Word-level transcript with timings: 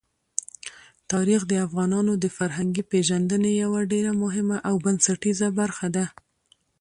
تاریخ 1.11 1.41
د 1.47 1.53
افغانانو 1.65 2.13
د 2.23 2.25
فرهنګي 2.37 2.83
پیژندنې 2.91 3.51
یوه 3.63 3.79
ډېره 3.91 4.11
مهمه 4.23 4.57
او 4.69 4.75
بنسټیزه 4.85 5.47
برخه 5.59 5.87
ده. 5.95 6.05